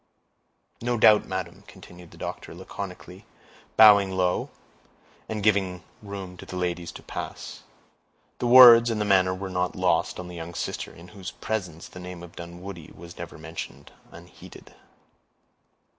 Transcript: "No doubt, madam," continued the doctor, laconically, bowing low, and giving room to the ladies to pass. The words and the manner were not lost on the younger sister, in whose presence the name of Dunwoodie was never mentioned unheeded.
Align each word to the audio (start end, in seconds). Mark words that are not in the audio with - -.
"No 0.81 0.97
doubt, 0.97 1.25
madam," 1.27 1.63
continued 1.67 2.09
the 2.09 2.17
doctor, 2.17 2.55
laconically, 2.55 3.23
bowing 3.77 4.17
low, 4.17 4.49
and 5.29 5.43
giving 5.43 5.83
room 6.01 6.37
to 6.37 6.45
the 6.47 6.55
ladies 6.55 6.91
to 6.93 7.03
pass. 7.03 7.61
The 8.39 8.47
words 8.47 8.89
and 8.89 8.99
the 8.99 9.05
manner 9.05 9.35
were 9.35 9.51
not 9.51 9.75
lost 9.75 10.19
on 10.19 10.27
the 10.27 10.37
younger 10.37 10.57
sister, 10.57 10.91
in 10.91 11.09
whose 11.09 11.29
presence 11.29 11.87
the 11.87 11.99
name 11.99 12.23
of 12.23 12.35
Dunwoodie 12.35 12.95
was 12.95 13.19
never 13.19 13.37
mentioned 13.37 13.91
unheeded. 14.11 14.73